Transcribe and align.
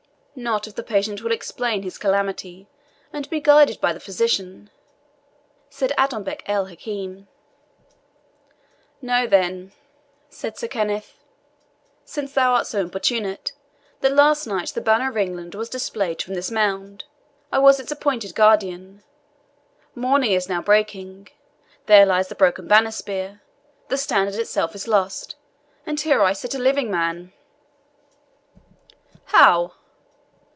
"Not 0.33 0.65
if 0.65 0.75
the 0.75 0.81
patient 0.81 1.21
will 1.21 1.33
explain 1.33 1.83
his 1.83 1.97
calamity, 1.97 2.69
and 3.11 3.29
be 3.29 3.41
guided 3.41 3.81
by 3.81 3.91
the 3.91 3.99
physician," 3.99 4.69
said 5.69 5.91
Adonbec 5.97 6.41
el 6.45 6.67
Hakim. 6.67 7.27
"Know, 9.01 9.27
then," 9.27 9.73
said 10.29 10.57
Sir 10.57 10.69
Kenneth, 10.69 11.19
"since 12.05 12.31
thou 12.33 12.53
art 12.53 12.65
so 12.65 12.79
importunate, 12.79 13.51
that 13.99 14.13
last 14.13 14.47
night 14.47 14.69
the 14.69 14.79
Banner 14.79 15.09
of 15.09 15.17
England 15.17 15.53
was 15.53 15.67
displayed 15.69 16.21
from 16.21 16.33
this 16.35 16.49
mound 16.49 17.03
I 17.51 17.59
was 17.59 17.77
its 17.79 17.91
appointed 17.91 18.33
guardian 18.33 19.03
morning 19.95 20.31
is 20.31 20.47
now 20.47 20.61
breaking 20.61 21.27
there 21.87 22.05
lies 22.05 22.29
the 22.29 22.35
broken 22.35 22.69
banner 22.69 22.91
spear, 22.91 23.41
the 23.89 23.97
standard 23.97 24.35
itself 24.35 24.75
is 24.75 24.87
lost, 24.87 25.35
and 25.85 25.99
here 25.99 26.33
sit 26.33 26.55
I 26.55 26.57
a 26.57 26.61
living 26.61 26.89
man!" 26.89 27.33
"How!" 29.25 29.73